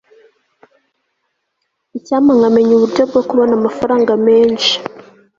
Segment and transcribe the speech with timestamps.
[1.97, 4.73] icyampa nkamenya uburyo bwo kubona amafaranga menshi